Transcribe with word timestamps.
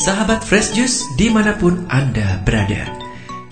Sahabat 0.00 0.40
Fresh 0.40 0.72
Juice 0.72 1.04
di 1.20 1.28
mana 1.28 1.52
pun 1.60 1.84
Anda 1.92 2.40
berada 2.40 2.88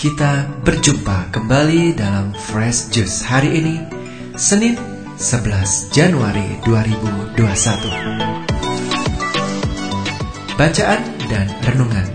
Kita 0.00 0.48
berjumpa 0.64 1.28
kembali 1.28 1.92
dalam 1.92 2.32
Fresh 2.32 2.88
Juice 2.88 3.20
hari 3.20 3.60
ini 3.60 3.76
Senin 4.32 4.80
11 5.20 5.92
Januari 5.92 6.56
2021 6.64 7.36
Bacaan 10.56 11.00
dan 11.28 11.52
renungan 11.68 12.08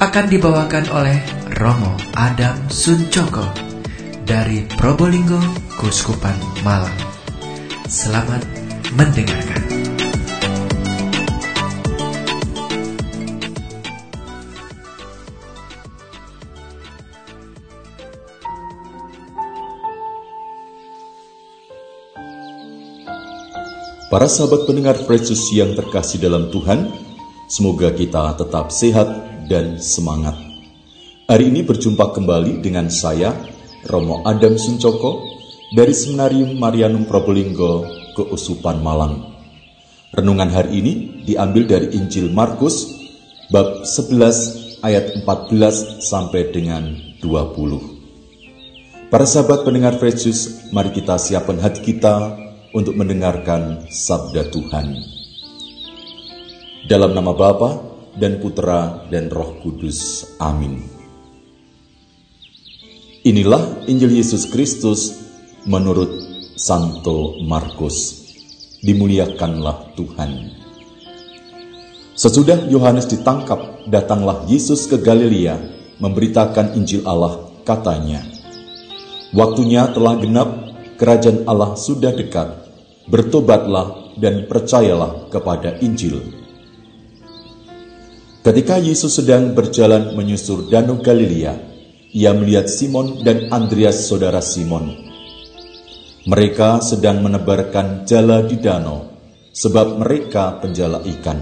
akan 0.00 0.32
dibawakan 0.32 0.88
oleh 0.88 1.20
Romo 1.60 1.92
Adam 2.16 2.56
Suncoko 2.72 3.52
dari 4.24 4.64
Probolinggo, 4.64 5.36
Kuskupan 5.76 6.40
Malang. 6.64 6.96
Selamat 7.84 8.40
mendengarkan. 8.96 9.73
Para 24.14 24.30
sahabat 24.30 24.70
pendengar 24.70 24.94
Fresus 24.94 25.50
yang 25.50 25.74
terkasih 25.74 26.22
dalam 26.22 26.46
Tuhan, 26.46 26.86
semoga 27.50 27.90
kita 27.90 28.38
tetap 28.38 28.70
sehat 28.70 29.10
dan 29.50 29.82
semangat. 29.82 30.38
Hari 31.26 31.50
ini 31.50 31.66
berjumpa 31.66 32.14
kembali 32.14 32.62
dengan 32.62 32.94
saya, 32.94 33.34
Romo 33.90 34.22
Adam 34.22 34.54
Suncoko, 34.54 35.18
dari 35.74 35.90
Seminarium 35.90 36.54
Marianum 36.54 37.10
Probolinggo 37.10 37.90
ke 38.14 38.22
Usupan 38.30 38.86
Malang. 38.86 39.34
Renungan 40.14 40.46
hari 40.46 40.78
ini 40.78 40.92
diambil 41.26 41.66
dari 41.66 41.98
Injil 41.98 42.30
Markus, 42.30 42.86
bab 43.50 43.82
11 43.82 44.78
ayat 44.86 45.26
14 45.26 46.06
sampai 46.06 46.54
dengan 46.54 47.18
20. 47.18 49.10
Para 49.10 49.26
sahabat 49.26 49.66
pendengar 49.66 49.98
Fresus, 49.98 50.70
mari 50.70 50.94
kita 50.94 51.18
siapkan 51.18 51.58
hati 51.58 51.82
kita 51.82 52.43
untuk 52.74 52.98
mendengarkan 52.98 53.86
sabda 53.86 54.50
Tuhan. 54.50 54.98
Dalam 56.90 57.14
nama 57.14 57.30
Bapa 57.30 57.70
dan 58.18 58.42
Putra 58.42 59.06
dan 59.08 59.30
Roh 59.30 59.62
Kudus. 59.62 60.34
Amin. 60.42 60.82
Inilah 63.24 63.86
Injil 63.88 64.18
Yesus 64.20 64.50
Kristus 64.50 65.16
menurut 65.64 66.10
Santo 66.58 67.40
Markus. 67.46 68.26
Dimuliakanlah 68.84 69.96
Tuhan. 69.96 70.60
Sesudah 72.12 72.68
Yohanes 72.68 73.08
ditangkap, 73.08 73.88
datanglah 73.88 74.44
Yesus 74.44 74.84
ke 74.84 75.00
Galilea 75.00 75.56
memberitakan 76.04 76.76
Injil 76.76 77.00
Allah, 77.08 77.48
katanya, 77.64 78.20
Waktunya 79.32 79.88
telah 79.90 80.20
genap, 80.20 80.48
kerajaan 81.00 81.48
Allah 81.48 81.74
sudah 81.74 82.12
dekat 82.12 82.63
bertobatlah 83.04 84.16
dan 84.16 84.48
percayalah 84.48 85.28
kepada 85.28 85.76
Injil. 85.84 86.20
Ketika 88.44 88.76
Yesus 88.76 89.16
sedang 89.16 89.56
berjalan 89.56 90.12
menyusur 90.12 90.68
Danau 90.68 91.00
Galilea, 91.00 91.56
ia 92.12 92.30
melihat 92.36 92.68
Simon 92.68 93.24
dan 93.24 93.48
Andreas 93.48 94.04
saudara 94.04 94.44
Simon. 94.44 94.92
Mereka 96.24 96.80
sedang 96.80 97.20
menebarkan 97.20 98.08
jala 98.08 98.44
di 98.44 98.56
danau, 98.56 99.12
sebab 99.52 100.00
mereka 100.00 100.56
penjala 100.60 101.04
ikan. 101.04 101.36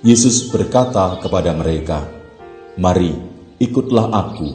Yesus 0.00 0.48
berkata 0.48 1.20
kepada 1.20 1.52
mereka, 1.52 2.04
Mari, 2.80 3.12
ikutlah 3.60 4.08
aku, 4.08 4.48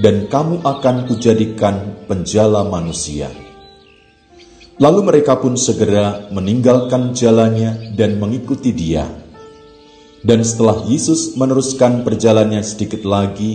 dan 0.00 0.28
kamu 0.28 0.60
akan 0.64 1.08
kujadikan 1.08 2.04
penjala 2.08 2.64
manusia.' 2.64 3.43
Lalu 4.74 5.06
mereka 5.06 5.38
pun 5.38 5.54
segera 5.54 6.26
meninggalkan 6.34 7.14
jalannya 7.14 7.94
dan 7.94 8.18
mengikuti 8.18 8.74
dia. 8.74 9.06
Dan 10.24 10.42
setelah 10.42 10.82
Yesus 10.90 11.38
meneruskan 11.38 12.02
perjalanannya 12.02 12.64
sedikit 12.66 13.06
lagi, 13.06 13.54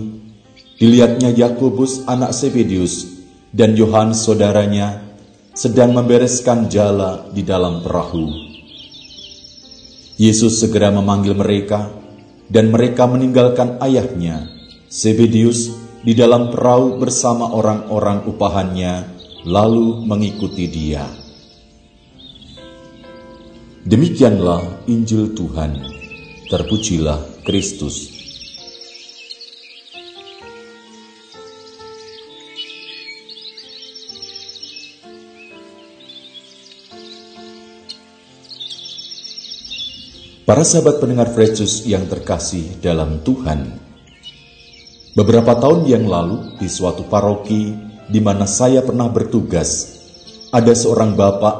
dilihatnya 0.80 1.36
Yakobus 1.36 2.08
anak 2.08 2.32
Sebedius 2.32 3.20
dan 3.52 3.76
Yohanes 3.76 4.24
saudaranya 4.24 5.04
sedang 5.52 5.92
membereskan 5.92 6.72
jala 6.72 7.28
di 7.36 7.44
dalam 7.44 7.84
perahu. 7.84 8.32
Yesus 10.16 10.64
segera 10.64 10.88
memanggil 10.88 11.36
mereka, 11.36 11.92
dan 12.48 12.72
mereka 12.72 13.12
meninggalkan 13.12 13.76
ayahnya, 13.84 14.48
Sebedius, 14.88 15.68
di 16.00 16.16
dalam 16.16 16.48
perahu 16.48 16.96
bersama 16.96 17.52
orang-orang 17.52 18.24
upahannya 18.24 19.19
lalu 19.48 20.04
mengikuti 20.04 20.68
dia. 20.68 21.08
Demikianlah 23.88 24.86
Injil 24.92 25.32
Tuhan. 25.32 25.80
Terpujilah 26.50 27.46
Kristus. 27.48 28.20
Para 40.50 40.66
sahabat 40.66 40.98
pendengar 40.98 41.30
Fresus 41.30 41.86
yang 41.86 42.10
terkasih 42.10 42.82
dalam 42.82 43.22
Tuhan, 43.22 43.70
beberapa 45.14 45.54
tahun 45.54 45.86
yang 45.86 46.10
lalu 46.10 46.58
di 46.58 46.66
suatu 46.66 47.06
paroki 47.06 47.89
di 48.10 48.18
mana 48.18 48.50
saya 48.50 48.82
pernah 48.82 49.06
bertugas, 49.08 50.02
ada 50.50 50.74
seorang 50.74 51.14
bapak 51.14 51.56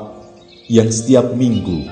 yang 0.66 0.90
setiap 0.90 1.38
minggu 1.38 1.86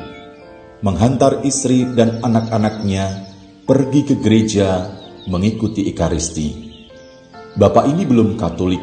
menghantar 0.82 1.42
istri 1.46 1.86
dan 1.94 2.22
anak-anaknya 2.22 3.30
pergi 3.66 4.02
ke 4.06 4.16
gereja 4.22 4.94
mengikuti 5.30 5.90
Ekaristi. 5.90 6.70
Bapak 7.58 7.90
ini 7.90 8.06
belum 8.06 8.38
Katolik. 8.38 8.82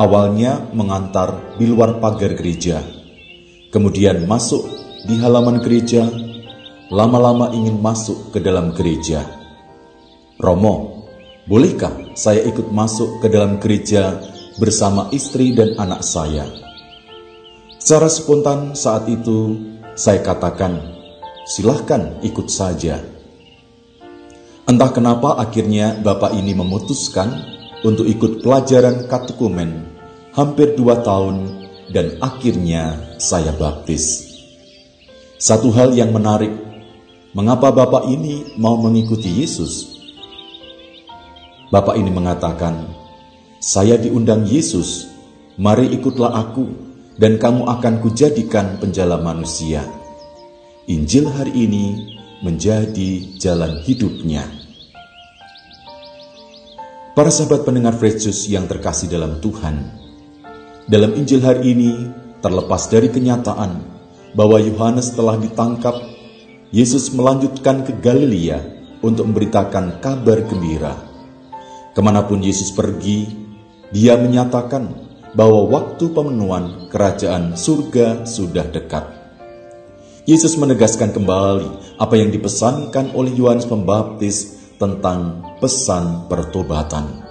Awalnya 0.00 0.72
mengantar 0.72 1.58
di 1.60 1.68
luar 1.68 2.00
pagar 2.00 2.32
gereja, 2.32 2.80
kemudian 3.68 4.24
masuk 4.24 4.64
di 5.04 5.20
halaman 5.20 5.60
gereja, 5.60 6.08
lama-lama 6.88 7.52
ingin 7.52 7.76
masuk 7.84 8.32
ke 8.32 8.40
dalam 8.40 8.72
gereja. 8.72 9.28
Romo, 10.40 11.04
bolehkah 11.44 12.16
saya 12.16 12.40
ikut 12.48 12.72
masuk 12.72 13.20
ke 13.20 13.28
dalam 13.28 13.60
gereja 13.60 14.16
bersama 14.58 15.12
istri 15.14 15.54
dan 15.54 15.76
anak 15.78 16.02
saya. 16.02 16.48
Secara 17.78 18.08
spontan 18.10 18.74
saat 18.74 19.06
itu 19.06 19.56
saya 19.94 20.24
katakan, 20.24 20.78
silahkan 21.46 22.18
ikut 22.24 22.48
saja. 22.48 23.02
Entah 24.70 24.90
kenapa 24.94 25.38
akhirnya 25.38 25.98
Bapak 25.98 26.34
ini 26.34 26.54
memutuskan 26.54 27.30
untuk 27.82 28.06
ikut 28.06 28.44
pelajaran 28.44 29.10
katekumen 29.10 29.90
hampir 30.30 30.78
dua 30.78 31.02
tahun 31.02 31.66
dan 31.90 32.22
akhirnya 32.22 33.16
saya 33.18 33.50
baptis. 33.56 34.30
Satu 35.40 35.72
hal 35.74 35.96
yang 35.96 36.14
menarik, 36.14 36.52
mengapa 37.34 37.72
Bapak 37.74 38.06
ini 38.06 38.54
mau 38.60 38.78
mengikuti 38.78 39.42
Yesus? 39.42 39.98
Bapak 41.72 41.96
ini 41.96 42.12
mengatakan, 42.12 42.99
saya 43.60 44.00
diundang 44.00 44.48
Yesus, 44.48 45.12
mari 45.60 45.92
ikutlah 45.92 46.32
aku, 46.32 46.64
dan 47.20 47.36
kamu 47.36 47.68
akan 47.68 48.00
kujadikan 48.00 48.80
penjala 48.80 49.20
manusia. 49.20 49.84
Injil 50.88 51.28
hari 51.28 51.68
ini 51.68 52.16
menjadi 52.40 53.36
jalan 53.36 53.84
hidupnya. 53.84 54.48
Para 57.12 57.28
sahabat 57.28 57.68
pendengar 57.68 58.00
Fresus 58.00 58.48
yang 58.48 58.64
terkasih 58.64 59.12
dalam 59.12 59.44
Tuhan, 59.44 59.76
dalam 60.88 61.12
Injil 61.20 61.44
hari 61.44 61.76
ini 61.76 62.08
terlepas 62.40 62.88
dari 62.88 63.12
kenyataan 63.12 63.76
bahwa 64.32 64.56
Yohanes 64.56 65.12
telah 65.12 65.36
ditangkap, 65.36 66.00
Yesus 66.72 67.12
melanjutkan 67.12 67.84
ke 67.84 67.92
Galilea 68.00 68.56
untuk 69.04 69.28
memberitakan 69.28 70.00
kabar 70.00 70.48
gembira. 70.48 70.96
Ke 71.92 72.00
mana 72.00 72.24
pun 72.24 72.40
Yesus 72.40 72.72
pergi, 72.72 73.49
dia 73.90 74.14
menyatakan 74.14 74.86
bahwa 75.34 75.66
waktu 75.66 76.10
pemenuhan 76.10 76.90
kerajaan 76.90 77.54
surga 77.58 78.26
sudah 78.26 78.66
dekat. 78.70 79.06
Yesus 80.26 80.54
menegaskan 80.54 81.10
kembali 81.10 81.98
apa 81.98 82.14
yang 82.14 82.30
dipesankan 82.30 83.18
oleh 83.18 83.34
Yohanes 83.34 83.66
Pembaptis 83.66 84.62
tentang 84.78 85.42
pesan 85.58 86.30
pertobatan. 86.30 87.26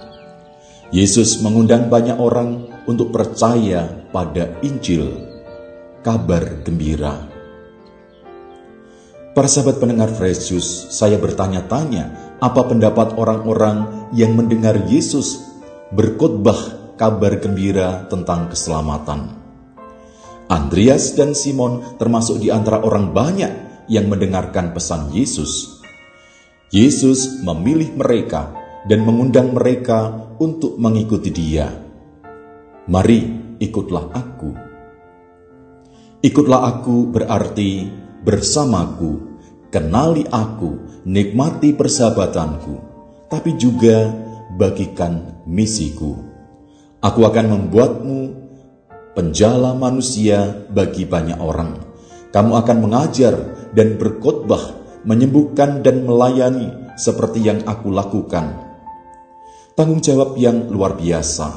Yesus 0.92 1.40
mengundang 1.40 1.88
banyak 1.88 2.18
orang 2.18 2.66
untuk 2.84 3.14
percaya 3.14 3.86
pada 4.10 4.58
Injil, 4.60 5.06
kabar 6.04 6.60
gembira. 6.66 7.30
Para 9.30 9.46
sahabat 9.46 9.78
pendengar 9.78 10.10
Fresius, 10.10 10.90
saya 10.90 11.14
bertanya-tanya, 11.16 12.36
apa 12.42 12.66
pendapat 12.66 13.14
orang-orang 13.14 14.10
yang 14.10 14.34
mendengar 14.34 14.74
Yesus 14.90 15.49
berkhotbah 15.90 16.94
kabar 16.94 17.42
gembira 17.42 18.06
tentang 18.06 18.46
keselamatan. 18.46 19.34
Andreas 20.46 21.14
dan 21.18 21.34
Simon 21.34 21.98
termasuk 21.98 22.38
di 22.42 22.50
antara 22.50 22.82
orang 22.82 23.10
banyak 23.10 23.52
yang 23.90 24.06
mendengarkan 24.06 24.70
pesan 24.70 25.10
Yesus. 25.10 25.82
Yesus 26.70 27.42
memilih 27.42 27.90
mereka 27.98 28.54
dan 28.86 29.02
mengundang 29.02 29.50
mereka 29.50 30.30
untuk 30.38 30.78
mengikuti 30.78 31.34
Dia. 31.34 31.66
Mari, 32.86 33.20
ikutlah 33.58 34.14
Aku. 34.14 34.50
Ikutlah 36.22 36.60
Aku 36.78 37.10
berarti 37.10 37.90
bersamaku, 38.22 39.42
kenali 39.74 40.22
Aku, 40.30 41.02
nikmati 41.02 41.74
persahabatanku, 41.74 42.74
tapi 43.26 43.58
juga 43.58 44.29
bagikan 44.60 45.40
misiku. 45.48 46.20
Aku 47.00 47.24
akan 47.24 47.46
membuatmu 47.48 48.20
penjala 49.16 49.72
manusia 49.72 50.68
bagi 50.68 51.08
banyak 51.08 51.40
orang. 51.40 51.80
Kamu 52.28 52.52
akan 52.60 52.78
mengajar 52.84 53.34
dan 53.72 53.96
berkhotbah, 53.96 54.76
menyembuhkan 55.08 55.80
dan 55.80 56.04
melayani 56.04 56.92
seperti 57.00 57.40
yang 57.40 57.64
aku 57.64 57.88
lakukan. 57.88 58.68
Tanggung 59.72 60.04
jawab 60.04 60.36
yang 60.36 60.68
luar 60.68 60.92
biasa, 61.00 61.48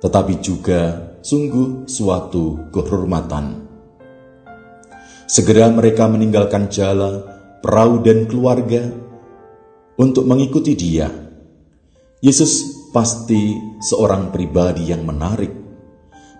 tetapi 0.00 0.40
juga 0.40 1.12
sungguh 1.20 1.84
suatu 1.84 2.72
kehormatan. 2.72 3.68
Segera 5.28 5.68
mereka 5.68 6.08
meninggalkan 6.08 6.72
jala, 6.72 7.20
perahu 7.60 8.00
dan 8.00 8.26
keluarga 8.26 8.88
untuk 10.00 10.24
mengikuti 10.26 10.72
dia. 10.74 11.31
Yesus 12.22 12.86
pasti 12.94 13.58
seorang 13.82 14.30
pribadi 14.30 14.94
yang 14.94 15.02
menarik 15.02 15.62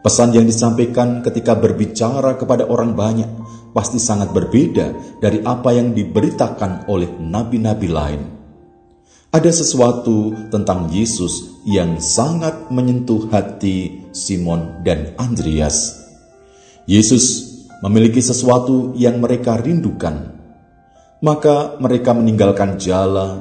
Pesan 0.03 0.35
yang 0.35 0.51
disampaikan 0.51 1.23
ketika 1.23 1.55
berbicara 1.55 2.35
kepada 2.35 2.67
orang 2.67 2.99
banyak 2.99 3.31
pasti 3.71 4.03
sangat 4.03 4.35
berbeda 4.35 5.19
dari 5.23 5.39
apa 5.47 5.71
yang 5.71 5.95
diberitakan 5.95 6.91
oleh 6.91 7.07
nabi-nabi 7.23 7.87
lain. 7.87 8.23
Ada 9.31 9.63
sesuatu 9.63 10.35
tentang 10.51 10.91
Yesus 10.91 11.63
yang 11.63 12.03
sangat 12.03 12.69
menyentuh 12.75 13.31
hati 13.31 14.11
Simon 14.11 14.83
dan 14.83 15.15
Andreas. 15.23 16.03
Yesus 16.91 17.55
memiliki 17.79 18.19
sesuatu 18.19 18.99
yang 18.99 19.23
mereka 19.23 19.55
rindukan. 19.55 20.35
Maka 21.23 21.79
mereka 21.79 22.11
meninggalkan 22.11 22.75
jala, 22.83 23.39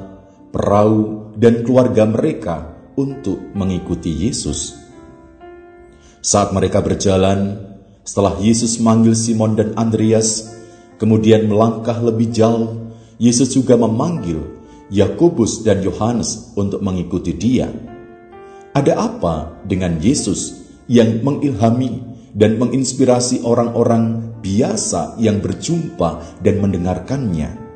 perahu, 0.54 1.21
dan 1.36 1.64
keluarga 1.64 2.04
mereka 2.04 2.72
untuk 2.96 3.40
mengikuti 3.56 4.12
Yesus. 4.12 4.76
Saat 6.22 6.54
mereka 6.54 6.78
berjalan, 6.84 7.58
setelah 8.06 8.38
Yesus 8.38 8.78
manggil 8.78 9.16
Simon 9.16 9.58
dan 9.58 9.74
Andreas, 9.74 10.54
kemudian 11.02 11.50
melangkah 11.50 11.98
lebih 11.98 12.30
jauh, 12.30 12.94
Yesus 13.18 13.54
juga 13.54 13.74
memanggil 13.78 14.38
Yakobus 14.92 15.64
dan 15.64 15.80
Yohanes 15.80 16.52
untuk 16.54 16.84
mengikuti 16.84 17.32
Dia. 17.32 17.70
Ada 18.76 18.92
apa 18.98 19.64
dengan 19.64 19.96
Yesus 19.98 20.62
yang 20.88 21.24
mengilhami 21.24 22.02
dan 22.32 22.56
menginspirasi 22.60 23.44
orang-orang 23.44 24.36
biasa 24.40 25.16
yang 25.16 25.40
berjumpa 25.40 26.40
dan 26.44 26.60
mendengarkannya? 26.60 27.71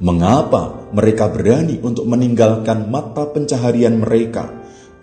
Mengapa 0.00 0.88
mereka 0.96 1.28
berani 1.28 1.76
untuk 1.84 2.08
meninggalkan 2.08 2.88
mata 2.88 3.28
pencaharian 3.28 4.00
mereka, 4.00 4.48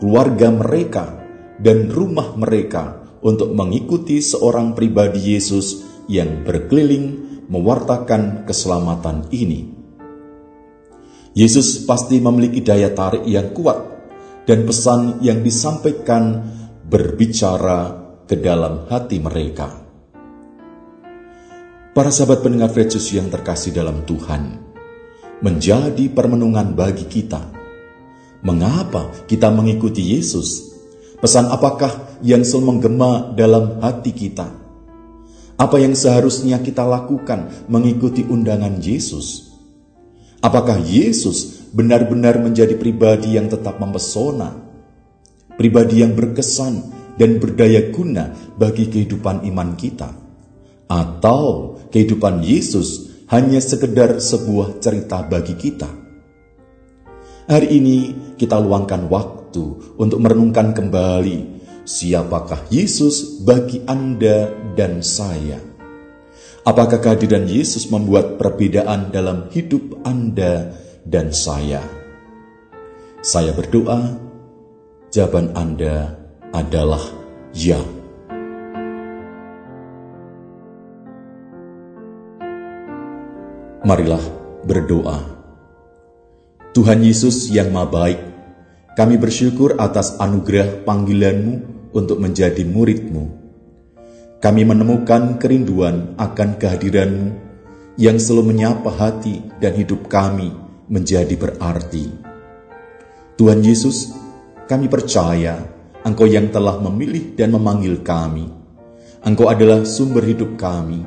keluarga 0.01 0.50
mereka, 0.50 1.06
dan 1.59 1.91
rumah 1.91 2.33
mereka 2.33 3.03
untuk 3.19 3.51
mengikuti 3.51 4.24
seorang 4.24 4.74
pribadi 4.74 5.36
Yesus 5.36 5.83
yang 6.09 6.47
berkeliling 6.47 7.30
mewartakan 7.51 8.47
keselamatan 8.47 9.27
ini. 9.30 9.77
Yesus 11.38 11.85
pasti 11.85 12.18
memiliki 12.18 12.65
daya 12.65 12.89
tarik 12.89 13.24
yang 13.30 13.53
kuat 13.53 13.77
dan 14.50 14.65
pesan 14.65 15.21
yang 15.21 15.45
disampaikan 15.45 16.42
berbicara 16.89 18.09
ke 18.25 18.33
dalam 18.42 18.89
hati 18.89 19.21
mereka. 19.21 19.69
Para 21.94 22.09
sahabat 22.09 22.42
pendengar 22.42 22.74
Yesus 22.74 23.13
yang 23.13 23.30
terkasih 23.30 23.75
dalam 23.75 24.06
Tuhan, 24.09 24.69
menjadi 25.39 26.07
permenungan 26.12 26.75
bagi 26.75 27.07
kita. 27.07 27.41
Mengapa 28.39 29.12
kita 29.27 29.51
mengikuti 29.51 30.15
Yesus 30.15 30.69
Pesan 31.19 31.51
apakah 31.51 32.19
yang 32.24 32.47
selalu 32.47 32.80
menggema 32.80 33.36
dalam 33.36 33.83
hati 33.83 34.15
kita? 34.15 34.47
Apa 35.59 35.75
yang 35.75 35.91
seharusnya 35.91 36.63
kita 36.63 36.88
lakukan 36.88 37.68
mengikuti 37.68 38.24
undangan 38.24 38.80
Yesus? 38.80 39.51
Apakah 40.39 40.80
Yesus 40.80 41.68
benar-benar 41.75 42.39
menjadi 42.39 42.80
pribadi 42.80 43.35
yang 43.35 43.51
tetap 43.51 43.83
mempesona? 43.83 44.56
Pribadi 45.59 46.00
yang 46.00 46.15
berkesan 46.15 46.88
dan 47.19 47.44
berdaya 47.44 47.92
guna 47.92 48.31
bagi 48.56 48.88
kehidupan 48.88 49.44
iman 49.51 49.75
kita? 49.75 50.15
Atau 50.88 51.75
kehidupan 51.92 52.47
Yesus 52.47 53.08
hanya 53.30 53.62
sekedar 53.62 54.18
sebuah 54.18 54.81
cerita 54.81 55.22
bagi 55.22 55.54
kita? 55.54 55.90
Hari 57.46 57.68
ini 57.70 57.98
kita 58.38 58.58
luangkan 58.58 59.06
waktu 59.06 59.98
untuk 60.02 60.18
merenungkan 60.22 60.74
kembali 60.74 61.62
siapakah 61.86 62.66
Yesus 62.74 63.42
bagi 63.46 63.86
Anda 63.86 64.50
dan 64.74 65.06
saya. 65.06 65.62
Apakah 66.66 67.02
kehadiran 67.02 67.46
Yesus 67.46 67.90
membuat 67.90 68.38
perbedaan 68.38 69.14
dalam 69.14 69.50
hidup 69.54 70.02
Anda 70.06 70.74
dan 71.06 71.30
saya? 71.34 71.81
Saya 73.22 73.54
berdoa, 73.54 74.18
jawaban 75.14 75.54
Anda 75.54 76.18
adalah 76.54 77.02
ya. 77.54 77.99
Marilah 83.90 84.22
berdoa. 84.69 85.18
Tuhan 86.78 87.02
Yesus 87.02 87.50
yang 87.50 87.74
Maha 87.74 87.90
Baik, 87.90 88.22
kami 88.94 89.18
bersyukur 89.18 89.81
atas 89.81 90.14
anugerah 90.22 90.86
panggilanmu 90.86 91.90
untuk 91.98 92.22
menjadi 92.22 92.62
muridmu. 92.69 93.34
Kami 94.38 94.62
menemukan 94.62 95.42
kerinduan 95.42 96.14
akan 96.22 96.62
kehadiranmu 96.62 97.30
yang 97.98 98.22
selalu 98.22 98.54
menyapa 98.54 98.94
hati 98.94 99.42
dan 99.58 99.74
hidup 99.74 100.06
kami 100.06 100.54
menjadi 100.86 101.34
berarti. 101.34 102.14
Tuhan 103.42 103.66
Yesus, 103.66 104.14
kami 104.69 104.86
percaya 104.86 105.66
Engkau 106.06 106.30
yang 106.30 106.54
telah 106.54 106.78
memilih 106.78 107.34
dan 107.34 107.58
memanggil 107.58 108.06
kami. 108.06 108.54
Engkau 109.26 109.50
adalah 109.50 109.81
sumber 109.81 110.30
hidup 110.30 110.62
kami. 110.62 111.02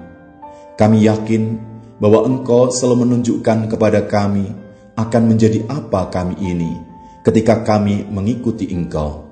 Kami 0.75 1.07
yakin 1.07 1.71
bahwa 2.03 2.27
Engkau 2.27 2.75
selalu 2.75 3.07
menunjukkan 3.07 3.71
kepada 3.71 4.03
kami 4.11 4.51
akan 4.99 5.23
menjadi 5.31 5.63
apa 5.71 6.11
kami 6.11 6.35
ini 6.43 6.75
ketika 7.23 7.63
kami 7.63 8.03
mengikuti 8.11 8.75
Engkau. 8.75 9.31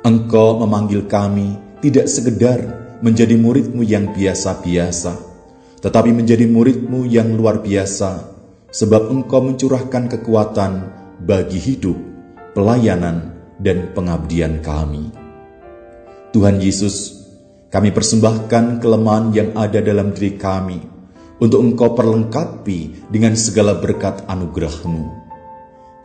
Engkau 0.00 0.56
memanggil 0.64 1.04
kami 1.04 1.60
tidak 1.84 2.08
sekedar 2.08 2.58
menjadi 3.04 3.36
muridmu 3.36 3.84
yang 3.84 4.16
biasa-biasa, 4.16 5.12
tetapi 5.84 6.16
menjadi 6.16 6.48
muridmu 6.48 7.04
yang 7.04 7.36
luar 7.36 7.60
biasa, 7.60 8.32
sebab 8.72 9.12
Engkau 9.12 9.44
mencurahkan 9.44 10.08
kekuatan 10.08 10.72
bagi 11.20 11.60
hidup, 11.60 12.00
pelayanan, 12.56 13.36
dan 13.60 13.92
pengabdian 13.92 14.64
kami. 14.64 15.12
Tuhan 16.32 16.64
Yesus, 16.64 17.28
kami 17.68 17.92
persembahkan 17.92 18.80
kelemahan 18.80 19.32
yang 19.36 19.50
ada 19.52 19.84
dalam 19.84 20.16
diri 20.16 20.36
kami, 20.40 20.95
untuk 21.42 21.60
Engkau 21.60 21.92
perlengkapi 21.92 23.10
dengan 23.12 23.36
segala 23.36 23.76
berkat 23.76 24.24
anugerah-Mu 24.24 25.26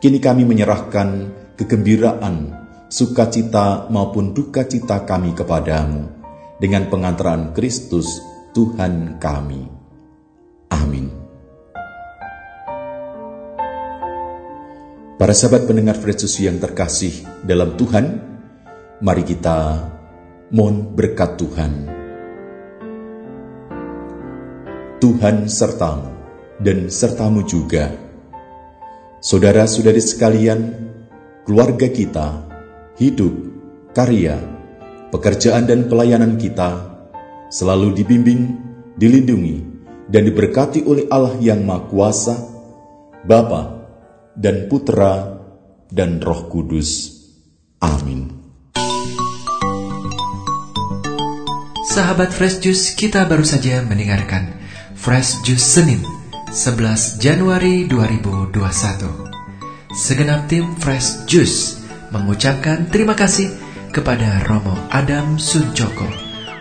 Kini 0.02 0.18
kami 0.18 0.42
menyerahkan 0.42 1.30
kegembiraan, 1.54 2.50
sukacita 2.90 3.86
maupun 3.86 4.34
duka 4.34 4.66
cita 4.66 5.06
kami 5.06 5.30
kepadamu 5.30 6.10
dengan 6.58 6.90
pengantaran 6.90 7.54
Kristus 7.54 8.18
Tuhan 8.50 9.22
kami. 9.22 9.62
Amin. 10.74 11.06
Para 15.22 15.38
sahabat 15.38 15.70
pendengar 15.70 15.94
Yesus 16.02 16.34
yang 16.42 16.58
terkasih 16.58 17.22
dalam 17.46 17.78
Tuhan, 17.78 18.18
mari 19.06 19.22
kita 19.22 19.86
mohon 20.50 20.98
berkat 20.98 21.38
Tuhan. 21.38 22.01
Tuhan 25.02 25.50
sertamu 25.50 26.14
dan 26.62 26.86
sertamu 26.86 27.42
juga 27.42 27.90
Saudara-saudari 29.22 30.02
sekalian, 30.02 30.60
keluarga 31.46 31.86
kita, 31.86 32.42
hidup, 32.98 33.30
karya, 33.94 34.34
pekerjaan 35.14 35.62
dan 35.62 35.86
pelayanan 35.86 36.34
kita 36.34 36.98
selalu 37.46 38.02
dibimbing, 38.02 38.58
dilindungi, 38.98 39.62
dan 40.10 40.26
diberkati 40.26 40.82
oleh 40.82 41.06
Allah 41.06 41.38
yang 41.38 41.62
Maha 41.62 41.86
Kuasa, 41.86 42.36
Bapa 43.22 43.62
dan 44.34 44.66
Putra 44.66 45.38
dan 45.86 46.18
Roh 46.18 46.50
Kudus. 46.50 47.22
Amin. 47.78 48.26
Sahabat 51.94 52.34
Fresh 52.34 52.58
Juice, 52.58 52.98
kita 52.98 53.22
baru 53.30 53.46
saja 53.46 53.86
mendengarkan 53.86 54.61
Fresh 55.02 55.42
Juice 55.42 55.66
Senin 55.66 55.98
11 56.54 57.18
Januari 57.18 57.90
2021. 57.90 58.54
Segenap 59.90 60.46
tim 60.46 60.78
Fresh 60.78 61.26
Juice 61.26 61.82
mengucapkan 62.14 62.86
terima 62.86 63.18
kasih 63.18 63.50
kepada 63.90 64.46
Romo 64.46 64.78
Adam 64.94 65.42
Suncoko 65.42 66.06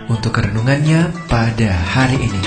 untuk 0.10 0.41
renungannya 0.41 1.13
pada 1.29 1.69
hari 1.69 2.17
ini. 2.17 2.43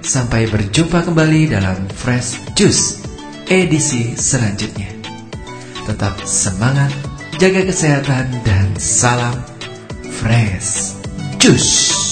Sampai 0.00 0.48
berjumpa 0.48 1.04
kembali 1.04 1.52
dalam 1.52 1.84
Fresh 1.92 2.56
Juice 2.56 3.04
edisi 3.52 4.16
selanjutnya. 4.16 4.96
Tetap 5.84 6.24
semangat, 6.24 6.88
jaga 7.36 7.68
kesehatan, 7.68 8.32
dan 8.48 8.80
salam 8.80 9.36
fresh 10.08 10.96
juice. 11.36 12.05